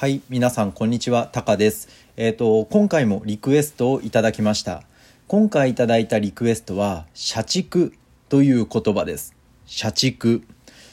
[0.00, 1.88] はい、皆さんこんにちは、タカです。
[2.16, 4.84] えっ、と今回もリクエストをいただきました。
[5.26, 7.92] 今回いただいたリクエストは社畜
[8.28, 9.34] という言葉です。
[9.66, 10.44] 社畜。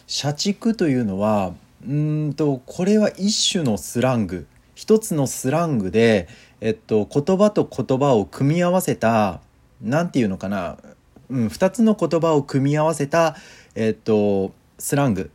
[0.08, 1.54] 社畜というのは
[1.86, 6.28] うーんとこれは一種のスラング、一つのスラングで
[6.60, 9.40] えっと言葉と言葉を組み合わせた
[9.84, 10.78] なんていうのかな、
[11.30, 13.36] うん、二つの言葉を組み合わせた
[13.76, 15.30] えっとスラング。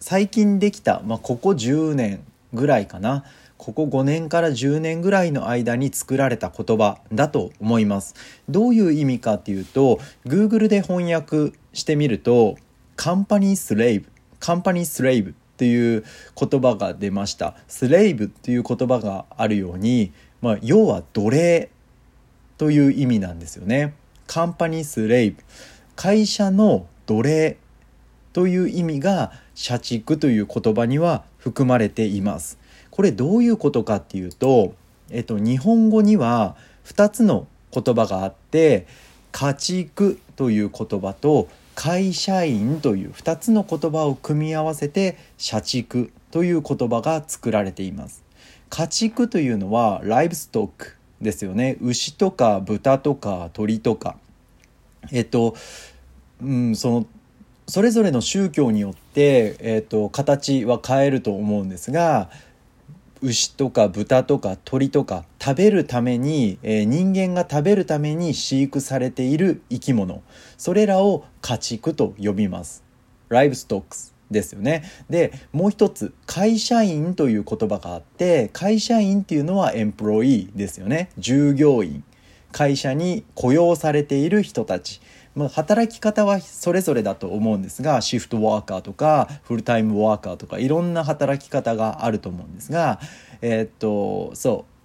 [0.00, 2.22] 最近できた、まあ、ここ10年
[2.52, 3.24] ぐらいかな。
[3.58, 8.14] ここ5年から10年ぐらいの間に作られた言葉だと思います。
[8.48, 12.56] どういう意味かっていうと Google で翻訳してみると
[12.96, 16.04] カンパニースレイブカンパニースレイブっていう
[16.38, 17.56] 言葉が出ました。
[17.66, 21.70] スレイブっていう言葉があるように、まあ、要は奴隷
[22.58, 23.94] という意味なんですよね。
[24.26, 25.42] カンパニースレイブ。
[25.94, 27.56] 会社の奴隷
[28.34, 32.58] という意味が社畜という言葉には含まれています。
[32.90, 34.74] これどういうことかっていうと、
[35.10, 38.88] えっと、日本語には2つの言葉があって
[39.30, 48.24] 家畜という言葉と会社員という2つの言葉を組み合わせて社畜という言葉が作られています。
[48.68, 54.16] 家畜というのはライブストックですよね牛とか豚とか鳥とか
[55.12, 55.54] えっと、
[56.42, 57.06] うん、その
[57.68, 62.30] それぞれの宗教によって、えー、と形は変えると思うんですが
[63.22, 70.22] 牛とか豚とか鳥とか食べるために、えー人間が食べるために飼育されている生き物。
[70.58, 72.84] それらを家畜と呼びます。
[73.28, 74.84] ライブストックスですよね。
[75.08, 81.10] でもう一つ会社員という言葉があって会社員っていうのはエンプロイーですよね。
[81.18, 82.04] 従業員。
[82.52, 85.00] 会社に雇用されている人たち。
[85.36, 92.98] まあ、働き方はそれぞれだと思うんですがシフトワーカーとかフルタイムワーカーとかいろんな働き方があると思うんですが
[93.42, 94.76] えーっとそう。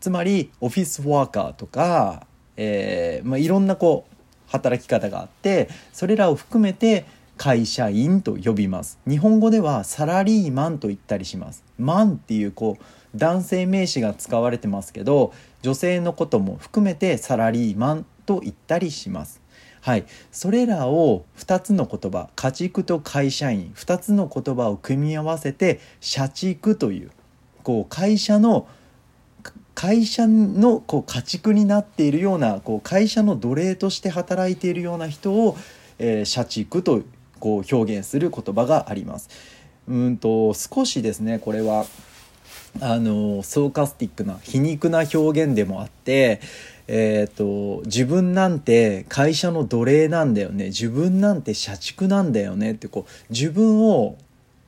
[0.00, 4.16] つまりオフィスワーカーとか、えーまあ、いろんなこう
[4.48, 7.04] 働き方があってそれらを含めて
[7.36, 8.98] 会社員と呼びます。
[9.06, 11.64] 日本語ではサラリーマンと言ったりします。
[11.78, 12.84] マンっていうこう
[13.16, 15.32] 男性名詞が使われてますけど
[15.62, 19.39] 女性のことも含めてサラリーマンと言ったりします。
[19.80, 27.10] はい、それらを2つの言葉家畜と会社員2つの言葉を組み合わせて社畜という
[27.62, 28.68] こう会社の
[29.74, 35.56] 会社のこう家畜になっているようなこう会社の奴隷として働いているような人を、
[35.98, 37.02] えー社畜と
[37.38, 39.30] こう表現する言葉があります。
[39.88, 41.86] うんと少しですねこれは
[42.80, 46.40] あのソーカスティックな皮肉な表現でもあって、
[46.92, 50.66] えー、と自分なんて会社の奴隷なんだよね。
[50.66, 52.72] 自分なんて社畜なんだよね。
[52.72, 54.16] ってこう自分を、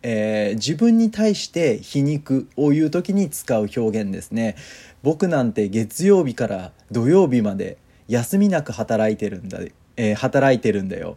[0.02, 4.54] えー自分に対して皮肉を言う時に使う表現ですね。
[5.02, 9.58] 僕なんて月曜日から土曜日まで休みなく働いてるんだ、
[9.96, 11.16] えー働いてるんだよ。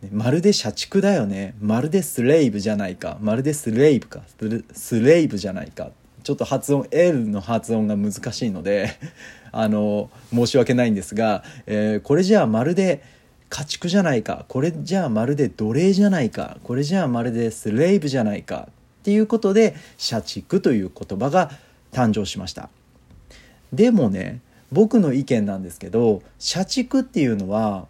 [0.00, 1.56] ねまるで社畜だよね。
[1.60, 3.18] まるでスレイブじゃないか。
[3.20, 4.22] まるでスレイブか。
[4.38, 5.90] スレスレイブじゃないか。
[6.26, 8.90] ちょっと発音 L の発音が難しいので
[9.52, 13.00] あの申し訳ないんですが、えーこれじゃあまるで
[13.48, 18.72] 家畜じゃないかこれじゃあまるで奴隷じゃないかこれじゃあまるでスレイブじゃないかっ
[19.04, 21.52] ていうことで社畜という言葉が
[21.92, 22.70] 誕生しました。
[23.72, 24.40] でもね
[24.72, 27.86] 僕の意見なんですけど社畜っていうのは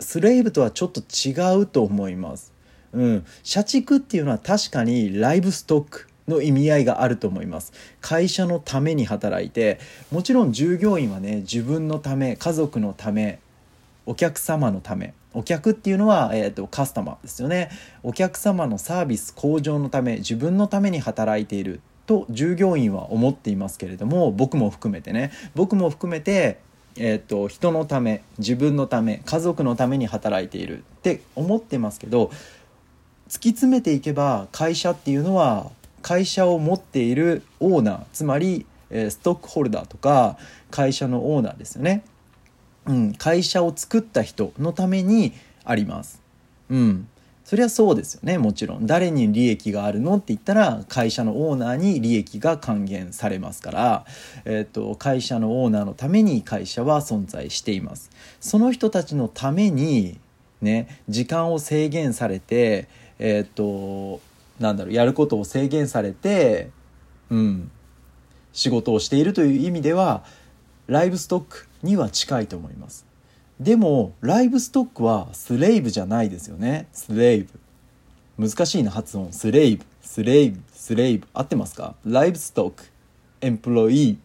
[0.00, 2.52] スレイブとはちょっと違うと思います。
[2.92, 7.72] うん、社畜っていうのは確かにライブストックの意味合いがあると思います。
[8.00, 9.80] 会社のために働いて
[10.12, 13.40] もちろん従業員はね自分のため家族のため
[14.06, 17.70] お客様のためお客っていうのは、えー、とカスタマーですよね。
[18.02, 25.32] お客様のサービス向上のため自分のために働いていると従業員は思っていますけれども僕も含めてね。
[25.54, 26.58] 僕も含めて
[27.00, 32.32] えー、と人のため自分のため家族のために働いているって思ってますけど
[33.28, 35.70] 突き詰めていけば会社っていうのは
[36.02, 40.38] 会社を持っているオーナーつまり、えストックホルダーとか
[40.70, 42.04] 会社のオーナーですよね。
[42.86, 45.34] うん、会社を作った人のために
[45.64, 46.22] あります。
[46.70, 47.08] うん、
[47.44, 48.36] そりゃそうですよね。
[48.36, 48.86] もちろん。
[48.86, 54.06] 誰に利益があるのって言ったら会社のオーナーに利益が還元されますから、
[54.44, 58.10] えー、と会社のオーナーのために会社は存在しています。
[58.40, 60.18] その人たちのために
[60.60, 64.20] ね時間を制限されてえっ、と
[64.58, 66.70] なんだろうやることを制限されて
[67.30, 67.70] うん。
[68.52, 70.24] 仕事をしているという意味では
[70.86, 73.06] ライブストックには近いと思います。
[73.60, 76.88] でもライブストックはスレイブじゃないですよね。
[76.92, 77.46] スレイ
[78.38, 78.48] ブ。
[78.48, 79.32] 難しいな発音。
[79.32, 79.84] スレイブ。
[80.02, 80.60] スレイブ。
[80.72, 81.26] スレイブ。
[81.34, 81.94] 合ってますか？
[82.04, 82.84] ライブストック。
[83.40, 84.18] エンプロイ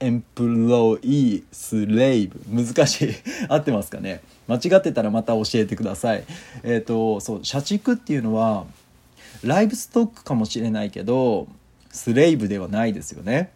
[0.00, 2.40] エンプロイスレイブ。
[2.48, 3.08] 難しい。
[3.48, 4.22] 合ってますかね？
[4.48, 6.24] 間違ってたらまた教えてください。
[6.62, 8.66] えっ、ー、とそう社畜っていうのは
[9.44, 11.48] ライブストックかもしれないけど
[11.90, 13.52] スレイブではないですよね。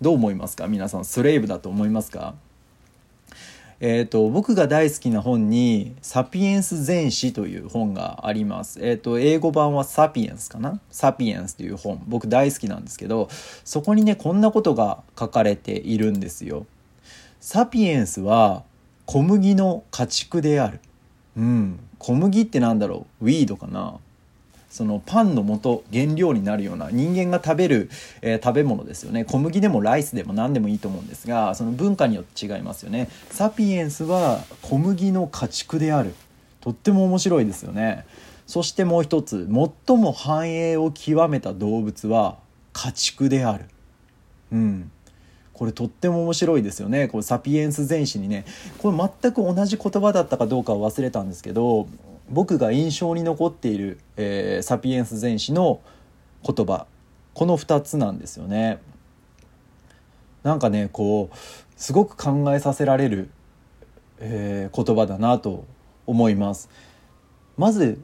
[0.00, 0.66] どう思いますか？
[0.66, 2.34] 皆さんスレイブだと思いますか？
[3.80, 8.78] えーと、僕が大好きな本に「サピエンス全史」という本があります。
[8.80, 12.02] えーと、英語版は「サピエンス」かな「サピエンス」という本。
[12.06, 13.28] 僕大好きなんですけど
[13.64, 16.66] そこにねこんなことが書かれているんですよ。
[17.40, 18.62] サピエンスは
[19.06, 20.80] 小麦の家畜である。
[21.36, 23.24] うん、小麦ってなんだろう？
[23.26, 23.98] ウィードかな？
[24.74, 27.90] そのパンの元原料になるような人間が食べる、
[28.22, 29.24] えー、食べ物ですよね。
[29.24, 33.08] 小麦でもライスでも何でもいいと思うんですがその文化によって違いますよね。
[33.30, 36.12] サピエンスは小麦の家畜である。
[36.60, 38.04] とっても面白いですよね。
[38.48, 39.48] そしてもう一つ
[39.86, 42.38] 最も繁栄を極めた動物は
[42.72, 43.66] 家畜である。
[44.50, 44.90] うん。
[45.52, 47.06] これとっても面白いですよね。
[47.06, 48.44] これサピエンス全史にね。
[48.78, 51.86] これ全く同じ言葉だったかどうかは忘れたんですけど
[52.30, 55.80] 僕が印象に残っている、えー、サピエンス全史の
[56.44, 56.86] 言葉
[57.34, 58.78] この2つなんですよね。
[60.42, 61.36] なんかねこう
[61.76, 63.30] すごく考えさせられる、
[64.20, 65.64] えー、言葉だなと
[66.06, 66.70] 思います。
[67.56, 67.98] まず、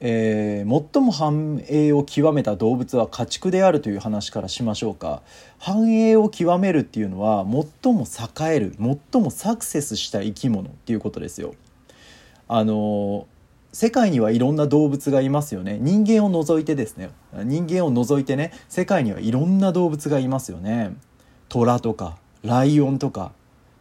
[0.00, 5.22] えー、最も繁栄を極めた動物は家畜であるという話からしましょうか
[5.58, 7.44] 繁栄を極めるっていうのは
[7.82, 8.76] 最も栄える
[9.12, 11.54] 最もサクセスした生き物っていうことですよ。
[12.48, 13.26] あの
[13.74, 15.78] 世界にはいろんな動物がいますよね。
[15.80, 17.10] 人間を除いてですね。
[17.42, 20.96] 人間を除いてね世界にはいろんな動物がいますよね。
[21.48, 23.32] 虎とかライオンとか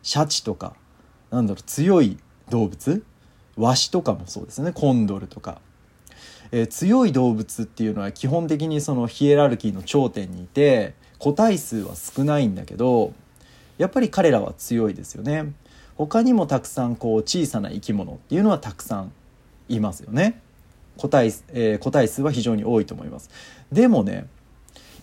[0.01, 0.75] シャチとか
[1.30, 2.18] なんだろう強い
[2.50, 3.04] 動物？
[3.56, 4.72] ワシとかもそうですね。
[4.74, 5.62] コンドルとか、
[6.51, 13.13] えー、強い動物っていうのは基本的にそのヒエラルキーの頂点にいて個体数は少ないんだけど
[13.78, 15.54] やっぱり彼らは強いですよね。
[15.96, 19.12] 他にもたくさんこう小さな生き物っていうのはたくさん
[19.69, 20.42] いますよね
[20.98, 23.30] 個体,、えー、個体数は非常に多いと思います
[23.71, 24.27] でもね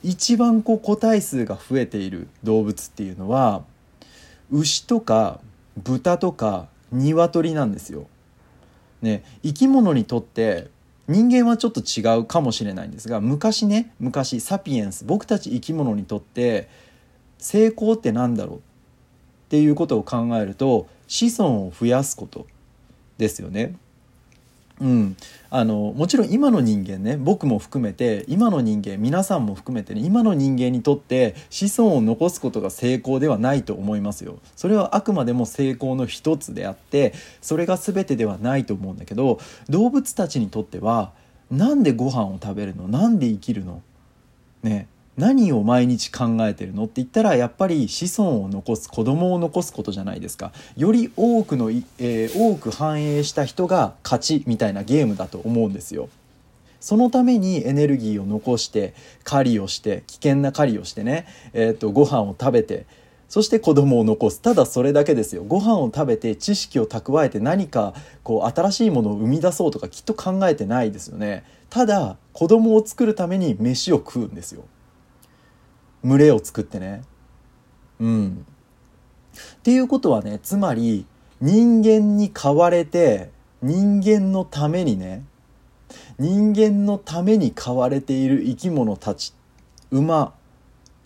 [0.02, 3.62] 一番こう個体数が増えている動物っていうのは
[4.50, 5.40] 牛とか
[5.76, 8.06] 豚とか鶏なんですよ。
[9.02, 10.68] ね生き物にとって
[11.08, 16.68] 人間はちょっと違うかもしれないんですが昔ね昔サピエンス僕たち生き物にとって
[17.38, 18.56] 成功って何だろう？
[18.58, 18.60] っ
[19.48, 22.46] ていうことを考えると子孫を増やすこと
[23.18, 23.74] ですよね。
[24.80, 25.16] うん、
[25.50, 34.38] あのもちろん今の人間ね僕も含めて今の人間皆さんも含めてね今の人間にとって子孫を残すことが成功ではないと思いますよ。
[34.56, 37.12] それはあくまでも成功の一つであって
[37.42, 39.38] それが全てではないと思うんだけど
[39.68, 41.12] 動物たちにとっては
[41.50, 42.88] なんでご飯を食べるの？
[42.88, 43.82] なんで生きるの？
[44.62, 44.88] ね。
[45.20, 50.52] 何を毎日考えてるのって言ったらやっぱり子孫を残す子供を残すことじゃないですか。
[50.78, 56.08] より多くの、えー、多く繁栄した人が勝ちみたいなゲームだと思うんですよ。
[56.80, 62.86] そのためにエネルギーを残して狩りをして危険な狩りをしてね、えーと、ご飯を食べて
[63.28, 64.40] そして子供を残す。
[64.40, 65.44] ただそれだけですよ。
[65.44, 71.44] ご飯を食べて知識を蓄えて何かこう新しいものを生み出そうとかきっと考えてないですよね。
[71.68, 74.64] ただ子供を作るために飯を食うんですよ。
[76.04, 77.02] 群れを作ってね。
[78.00, 78.46] うん。
[79.58, 81.06] っていうことはね、つまり
[81.40, 83.30] 人間に飼われて
[83.62, 85.24] 人間のためにね、
[86.18, 89.34] 人間のために飼われている生き物たち、
[89.90, 90.32] 馬、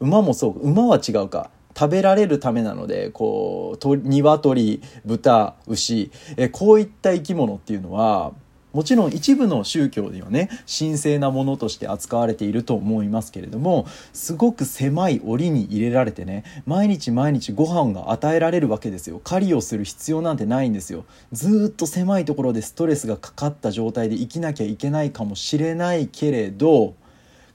[0.00, 1.50] 馬もそう、馬は違うか。
[1.76, 8.32] 食べられるためなので、こう、鶏、豚、牛、えこういった生き物っていうのは、
[8.75, 19.21] もちろん一部の宗教ではね神聖なものとして扱われていると思いますけれどもすごく狭い檻に入れられてね毎日毎日ご飯が与えられるわけですよ。
[19.23, 21.04] 狩りをする必要なんてないんですよ。
[21.33, 26.95] ずっと狭いところでストレスがかかった状態で生きなきゃいけないかもしれないけれど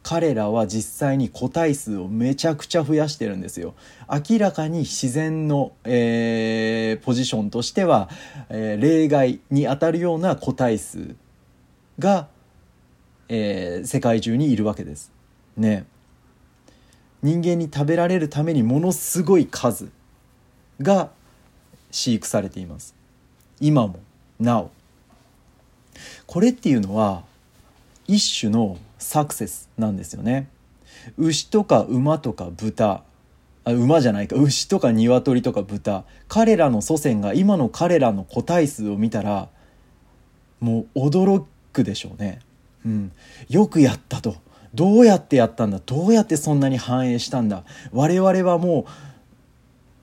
[0.01, 3.75] 彼らは実際に個体数をめちゃくちゃ増やしてるんですよ。
[4.10, 8.10] 明らかに自然の、えー、ポジションとしては、
[8.50, 11.15] えー、例外にあたるような個体数
[12.00, 12.27] が、
[13.27, 15.12] えー、世界中にいるわけです。
[15.58, 15.86] ね。
[17.22, 19.89] 人間に食べられるためにものすごい数
[20.82, 21.12] が
[21.91, 22.96] 飼育されています。
[23.60, 24.00] 今も
[24.39, 24.72] なお。
[26.25, 27.24] これっていうのは
[28.10, 30.50] 一種のサクセスなんですよね。
[31.18, 33.04] 牛とか馬とか豚。
[33.66, 34.36] あ馬じゃないか。
[34.36, 36.06] 牛とか鶏とか豚。
[36.28, 39.50] 彼らの祖先が今の彼らの個体数を見たら
[40.60, 42.39] もう驚くでしょうね。
[42.86, 43.12] うん、
[43.48, 44.38] よくやったと。
[44.74, 45.80] どうやってやったんだ？
[45.86, 47.63] どうやってそんなに反映したんだ？
[47.92, 48.86] 我々はも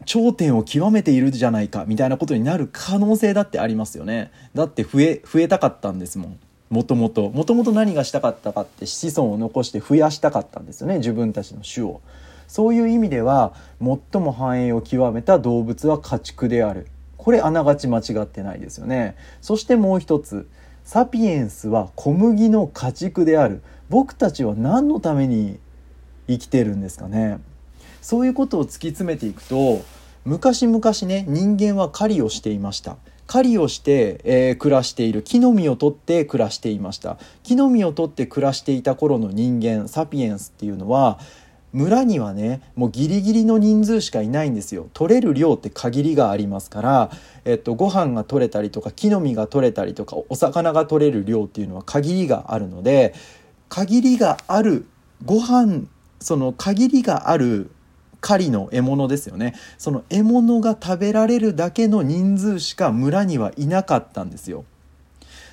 [0.01, 4.31] う頂点を極めているじゃないかみたいなことになる可能性だってありますよね。
[4.55, 6.39] だって増え増えたかったんですもん。
[6.71, 12.01] もともともともと何がしたかったかって子孫を残して増やしたかったんですよね自分たちの種を。
[12.49, 16.87] そういう意味では最も繁栄を極めた動物は家畜である。
[17.17, 19.17] これあながち間違ってないですよね。
[19.41, 20.49] そしてもう一つ
[20.85, 23.63] サピエンスは小麦の家畜である。
[23.89, 25.59] 僕たちは何のために
[26.29, 27.39] 生きてるんですかね。
[28.01, 29.81] そういうことを突き詰めていくと
[30.25, 32.97] 昔々ね人間は狩りをしていました。
[33.27, 37.19] 狩りをして、えー、暮らしている木の実を取って暮らしていました。
[37.43, 41.19] 木の実を取って暮らしていた頃の人間サピエンスっていうのは
[41.73, 44.89] 村にはねもうギリギリの人数しかいないんですよ。
[44.95, 47.11] 取れる量って限りがありますから、
[47.45, 53.15] えっと、ご飯が取れたりとか木の実が取れたりとかお魚が取れる量っていうのは限りがあるので
[53.69, 54.87] 限りがある
[55.25, 55.87] ご飯
[56.21, 57.71] その限りがある
[58.27, 64.65] 狩りの獲物ですよねその獲物が食べられるだけの人数しか村にはいなかったんですよ。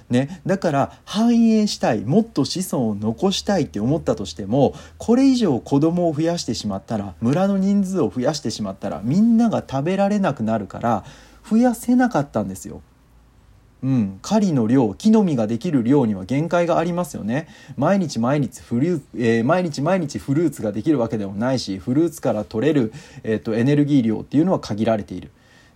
[0.10, 11.06] ね、だから繁栄したいもっと子孫を残したいって思ったとしてもこれ以上子供を増やしてしまったら村の人数を増やしてしまったらみんなが食べられなくなるから
[11.50, 12.82] 増やせなかったんですよ。
[13.84, 17.50] うん、狩りの量木の実ができる量には限界がありますよね。
[17.76, 25.32] 毎日毎日フル、えー、毎日毎日フルーツができるわけでもないしフルーツから取れる、えーと、エネルギー量っていうのは限られている。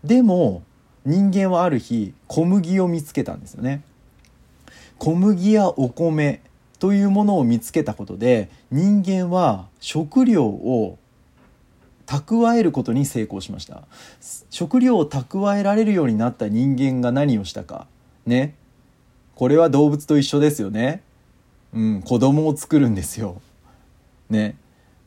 [0.06, 0.64] でも
[1.06, 3.82] 人間はある日小麦を見つけたんですよね。
[5.00, 6.42] 小麦やお米
[6.80, 10.98] というものを見つけたことで人間は食料を
[12.06, 13.84] 蓄えることに成功しました。
[14.50, 17.86] 食料を蓄えられるようになった人間が何をしたか。
[18.28, 18.56] ね。
[19.36, 21.02] これは動物と一緒ですよね。
[21.74, 23.42] うん、子供を作るんですよ。
[24.30, 24.56] ね。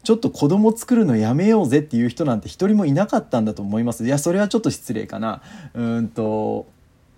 [0.02, 4.04] ちょっと子供作るのやめようぜっていう人なんて一人もいなかったんだと思います。
[4.04, 5.42] いや、それはちょっと失礼かな。
[5.74, 6.66] うんと、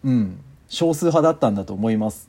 [0.04, 2.28] うん、少数派だったんだと思います。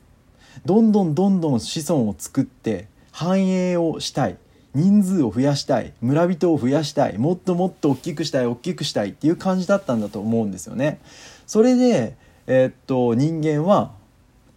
[0.64, 4.36] どんどんどんどん子孫を作って繁栄をしたい。
[4.74, 5.92] 人数を増やしたい。
[6.00, 7.18] 村人を増やしたい。
[7.18, 11.00] もっともっと大きくしたい、大きくしたいっていう感じだったんだと思うんですよね。
[11.46, 13.92] それで、えー、っと人間は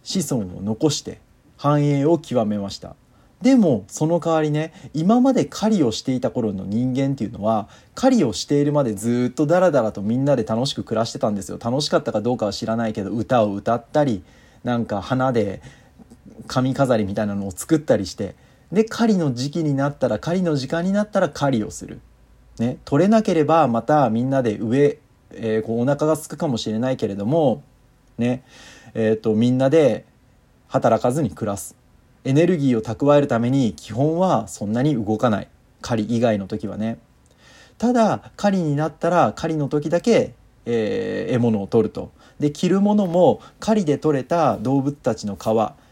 [0.02, 1.20] 子孫を残して
[1.56, 2.94] 繁栄を極めました。
[3.42, 11.58] でもその代わりね今まで狩りをしていた頃の人間っていうのは狩りをしているまでずっとダラダラとみんなで楽しく暮らしてたんですよ。
[11.62, 14.24] 楽しかったかどうかは知らないけど歌を歌ったり
[14.64, 15.62] なんか花で
[16.48, 18.34] 髪飾りみたいなのを作ったりして
[18.72, 22.00] で狩りの時期になったら狩りの時間になったら狩りをする、
[22.58, 24.98] ね、取れなければまたみんなで上、
[25.32, 27.62] えー、こうお腹がすくかもしれないけれども
[28.18, 28.42] ね。
[28.94, 30.04] えーと、みんなで
[30.68, 31.76] 働かずに暮らす。
[32.24, 35.48] エネルギーを蓄えるために基本はそんなに動かない。
[35.80, 36.98] 狩り以外の時はね。
[37.78, 40.34] ただ狩りになったら狩りの時だけ、
[40.66, 42.10] えー、獲物を取ると。
[42.40, 45.46] で着るものも狩りで取れた動物たちの皮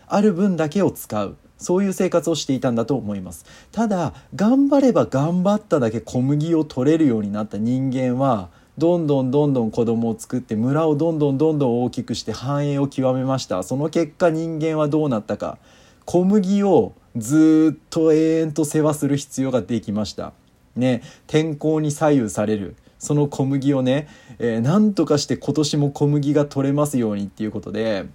[0.08, 1.36] ある分だけを使う。
[1.58, 3.46] そういう生活をしていたんだと思います。
[3.72, 13.62] ただ頑張れば頑張っただけ小麦を取れるようになった人間はどんどんどんどん子供を作って村をどんどんどんどん大きくして繁栄を極めました。
[13.62, 15.58] その結果人間はどうなったか。
[16.04, 20.32] 小麦をずっと永遠と世話する必要ができました。
[20.76, 22.76] ね天候に左右される。
[22.98, 28.06] その小麦をね、えー、何とかして今年も小麦が取れますようにっていうことで、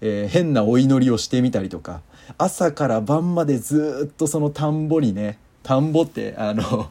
[0.00, 2.00] えー、変なお祈りをしてみたりとか
[2.38, 6.90] 朝から晩までずっとその田んぼにね田んぼってあの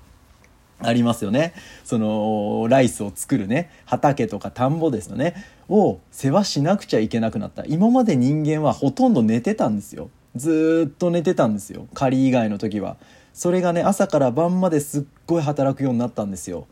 [0.80, 1.54] ありますよね。
[1.84, 5.36] そのライスを作るね畑とか田んぼですよね。
[5.70, 7.66] を世話しなくちゃいけなくなった。
[7.66, 10.10] 今まで人間はほとんど寝てたんですよ。
[10.36, 11.88] ずっと寝てたんですよ。
[11.94, 12.98] 狩り以外の時は。
[13.34, 16.68] それがね朝から晩まですっごい働くようになったんですよ。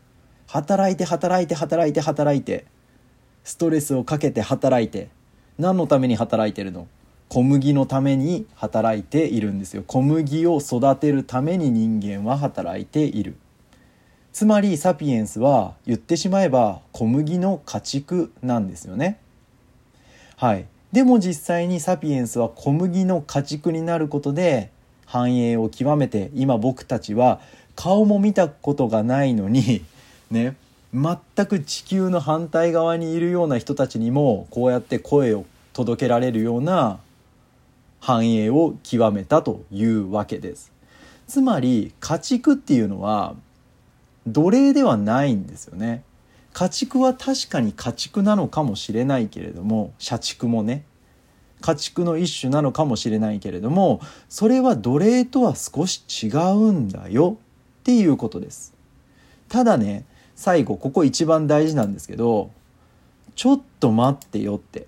[0.46, 2.66] 働いて働いて働いて働いて。
[3.42, 5.08] ストレスをかけて働いて。
[5.58, 6.88] 何のために働いてるの？
[7.28, 9.82] 小麦のために働いているんですよ。
[9.86, 13.36] 小麦を育てるために人間は働いている。
[14.34, 19.20] つまりサピエンスは言ってしまえば小麦の家畜なんですよね。
[20.36, 24.70] はい、でも実際にサピエンスは小麦の家畜になることで
[25.06, 27.40] 繁栄を極めて今僕たちは
[27.76, 29.84] 顔も見たことがないのに
[30.32, 30.56] ね
[30.92, 36.98] 全く地球の反対側にいるような人たちにもこうやって声を届けられるような
[38.00, 40.72] 繁栄を極めたというわけです。
[41.28, 43.36] つまり家畜っていうのは
[44.26, 46.02] 奴隷ではないんですよね。
[46.52, 50.84] 家畜は確かに家畜なのかもしれないけれども社畜もね。
[51.60, 57.38] 家畜の一種なのかもしれないけれどもそれは奴隷とは少し違うんだよ。
[57.80, 58.72] っていうことです。
[59.48, 60.04] ただね
[60.36, 62.50] 最後ここ一番大事なんですけど
[63.34, 64.86] ちょっと待ってよって。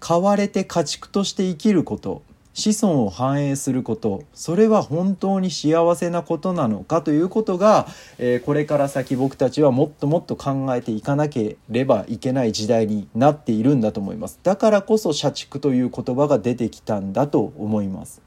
[0.00, 2.22] 買われて家畜として生きること。
[2.52, 7.86] 子孫を繁栄することそれは本当に幸せなことなのかということが、
[8.18, 14.40] えー、これから先僕たちはもっともっと考えていかなければいけない時代になっているんだと思います。
[14.42, 18.20] だからこそ社畜という言葉が出てきたんだと思います。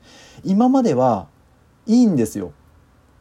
[0.43, 1.27] 今までは
[1.85, 2.53] いいんですよ。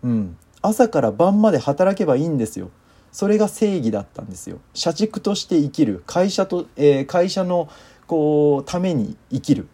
[0.03, 0.37] うん。
[0.63, 2.71] 朝から晩まで働けばいいんですよ。
[3.11, 4.61] それが正義だったんですよ。
[4.73, 6.03] 社畜として生きる。
[6.07, 7.69] 会社と、えー、会社の
[8.07, 9.69] こうために生きる。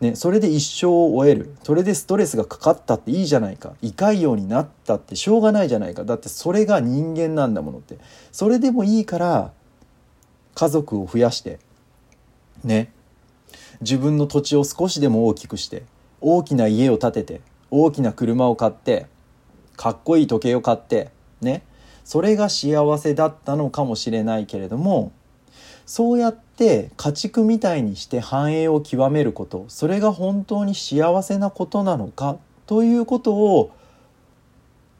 [0.00, 1.54] ね、それで一生を終える。
[1.62, 3.74] それでストレスがかかったっていいじゃないか。
[3.80, 6.04] 胃潰瘍になったってしょうがないじゃないか。
[6.04, 7.98] だってそれが人間なんだものって。
[8.32, 9.52] それでもいいから
[10.54, 11.58] 家族を増やして
[12.62, 12.92] ね。
[13.80, 15.84] 自分の土地を少しでも大きくして
[16.20, 19.06] 大きな家を建てて大きな車を買って
[19.76, 21.10] かっこいい時計を買って
[21.40, 21.62] ね。
[22.04, 25.12] それが幸せだったのかもしれないけれども
[25.86, 33.70] そうやって家畜みたいにして繁栄を極めることそれが本当に幸せなことなのかということを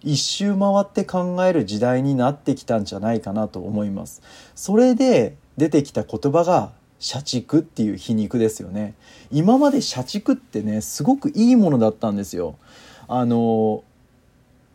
[0.03, 4.21] 一周回って考える時代になってきたんじゃないかなと思います。
[4.55, 8.95] それで出てきた言葉が社畜っていう皮肉ですよね。
[9.33, 12.57] 今まで社畜ってねすごくいいものだったんですよ。
[13.09, 13.83] あの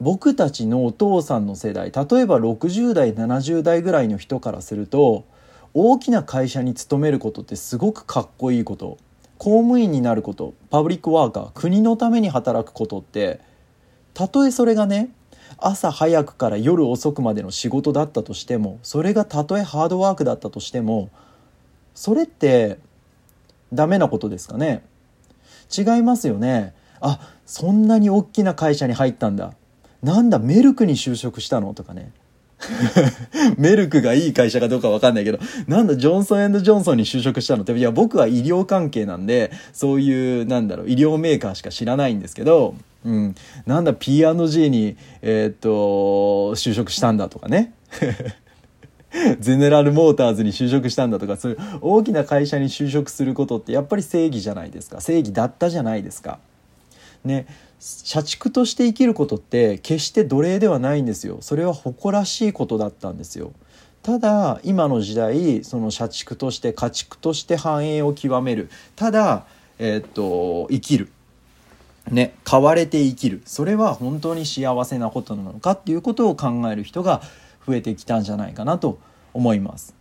[0.01, 5.25] 僕たちのお父さんの世代例えば60代70代ぐらいの人からすると
[5.73, 8.97] 大きな会社に勤めることってすごくかっこいいこと。
[9.37, 10.53] 公務員になること。
[10.69, 13.39] パブリックワーカー国のために働くことって。
[14.13, 15.09] たとえそれがね
[15.57, 21.09] 朝早くから夜遅くまでの仕事だったとしてもそれがたとえハードワークだったとしても
[21.95, 22.79] それって
[23.71, 24.83] ダメなことですかね？
[25.75, 26.73] 違いますよね。
[26.99, 29.53] あそんなに大きな会社に入ったんだ。
[30.03, 31.73] なんだメルクに就職したの？
[31.73, 32.11] とかね。
[33.57, 37.63] メルクがいい会社かどうかわかんないけど、なんだ、ジョンソンジョンソンに就職したの？
[37.63, 45.69] って、いや、僕は医療関係なんで、そういう、なんだろう、医療メーカーしか知らないんですけど、うん、なんだ、P&G に、えー、っと、
[46.55, 47.73] 就職したんだとかね。
[49.39, 55.01] ゼネラルモーターズに就職したんだとか、そういう大きな会社に就職することってやっぱり正義じゃないですか。
[55.01, 56.39] 正義だったじゃないですか。
[57.25, 57.47] ね。
[57.79, 61.37] 社畜として生きることって決して奴隷ではないんですよ。
[61.41, 63.53] それは誇らしいことだったんですよ。
[64.03, 68.69] ただ今の時代その社畜として家畜として繁栄を極める。
[68.95, 69.45] ただ、
[69.77, 71.09] えー、っと生きる。
[72.09, 73.41] ね買われて生きる。
[73.45, 77.21] それは本当に幸せなことなのかっていうことを考える人が
[77.65, 78.99] 増えてきたんじゃないかなと
[79.33, 79.98] 思います。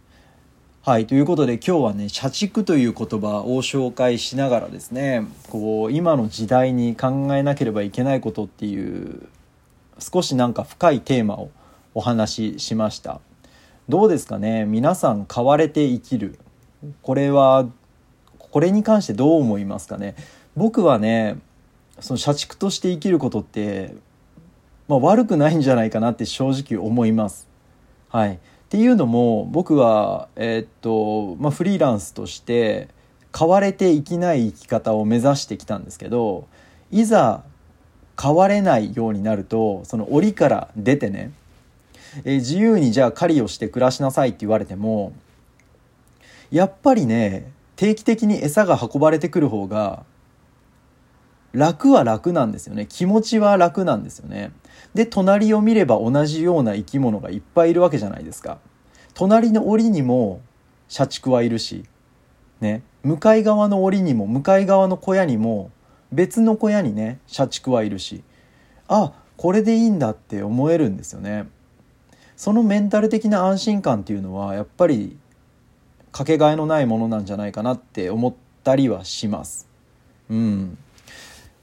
[0.82, 9.28] はいということで今日はね社畜という言葉を紹介しながらですねこう今の時代に考えなければいけないことっていう
[9.98, 11.50] 少しなんか深いテーマを
[11.94, 13.20] お話ししました。
[13.88, 14.64] どうですかね？
[14.66, 16.38] 皆さん買われて生きる。
[17.02, 17.66] これは
[18.38, 20.14] これに関してどう思いますかね？
[20.56, 21.38] 僕はね
[22.00, 23.94] その社畜として生きることって、
[24.86, 27.48] まあ、悪くないんじゃないかなって正直思います。
[28.08, 28.38] はい。
[28.68, 32.88] っていうのも僕は、えー、っとまあ、フリーランスとして
[33.36, 36.46] 変われていきない生き方を目指してきたんですけど
[36.90, 37.44] いざ
[38.20, 41.32] 変われないようになるとその檻から出てね、
[42.24, 45.14] えー、自由にじゃあ狩りをして暮らしなさいって言われても
[46.50, 50.04] やっぱりね定期的に餌が運ばれてくる方が
[51.52, 52.86] 楽は楽なんですよね。
[52.88, 54.52] 気持ちは楽なんですよね。
[54.94, 58.58] で隣を見れば同じような生き物がいっぱいいるわけじゃないですか。
[59.14, 60.40] 隣の檻にも
[60.88, 61.84] 社畜はいるし
[62.60, 62.82] ね。
[63.02, 65.70] 向かい側の檻にも向かい側の小屋にも
[66.12, 68.22] 別の小屋にね社畜はいるし
[68.88, 71.48] あこれでいいんだって思えるんですよね。
[72.36, 75.16] そのメンタル的な安心感っていうのはやっぱり
[76.12, 78.34] かけがえのないものなんじゃないかなって思っ
[78.64, 79.68] たりはします。
[80.30, 80.78] うん。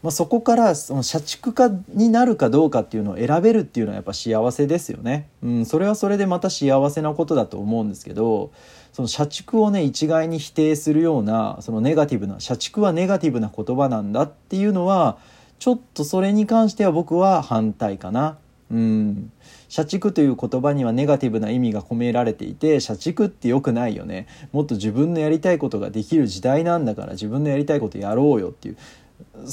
[0.05, 5.29] まあ、そこからその社畜化になるかどうかっていうのを選べるっていうのはやっぱ幸せですよね。
[5.41, 8.51] うん、それはそれでまた幸せなことだと思うんですけど
[8.93, 15.17] その社畜をね一概に否定するようなそのネガティブな社畜はネガティブな言葉なんだっていうのは
[15.57, 18.37] ちょっとそれに関しては僕は反対かな。
[18.71, 19.31] うん、
[19.69, 28.77] 社畜という言葉にはネガティブな意味が込められていて社畜って良くないよねもっと自分のやりたいことができる時代なんだから自分のやりたいことやろうよっていう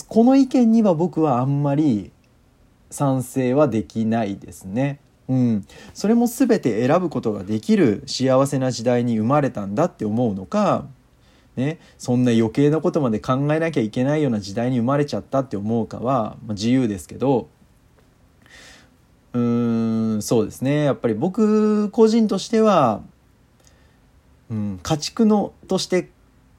[0.08, 2.12] この意見には僕はあんまり
[2.90, 5.00] 賛成はできないですね。
[5.28, 10.86] うん、それも全て選ぶことができる幸せな時代に生まれたんだって思うのか
[11.56, 17.48] ね、そんな余計なことまで考えなきゃいけないような時代に生まれちゃったって思うかは、まあ、自由ですけど。
[19.34, 20.84] うーんそうですね。
[20.84, 23.02] やっぱり僕個人としては、
[24.50, 26.10] うん、家畜のとして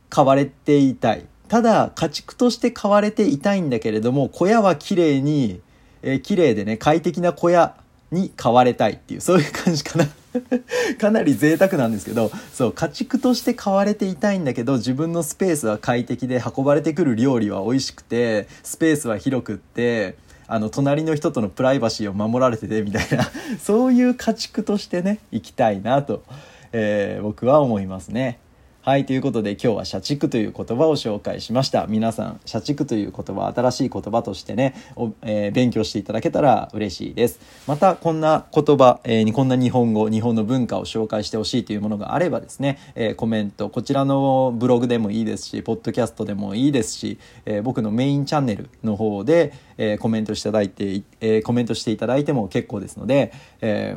[0.09, 1.25] 飼われていたい。
[1.47, 5.61] ただ家畜として飼われていたいんだけれども小屋は綺麗に、
[6.01, 7.75] えー、綺麗でね快適な小屋
[8.11, 10.07] に飼われたいっていうそういう感じかな
[10.99, 20.15] かなり贅沢なんですけどそう家畜として飼われていたいんだけど自分のスペースは快適で運ばれてくる料理は美味しくてスペースは広くって
[20.47, 23.29] あの隣の人とのプライバシーを守られててみたいな
[23.61, 26.23] そういう家畜としてね生きたいなと、
[26.71, 28.39] えー、僕は思いますね。
[28.85, 31.87] はい、ということで今日は社畜という言葉を紹介しました。
[31.87, 34.75] 皆さん、社畜という言葉、新しい言葉としてね、
[35.21, 37.39] えー、勉強していただけたら嬉しいです。
[37.65, 53.95] また、こんな言葉、えー、こんな日本語、日本の文化を紹介してほしいというものがあればですね、えー、コメント、こちらのブログでもいいですし、ポッドキャストでもいいですし、え僕のメインチャンネルの方で、えコメントしていただいて、えコメントしていただいても結構ですので、え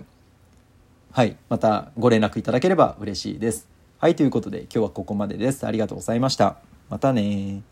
[1.11, 3.76] はい、またご連絡いただければ嬉しいです。
[4.07, 5.67] はい、ということで今日はここまでです。
[5.67, 6.59] ありがとうございました。
[6.89, 7.65] またね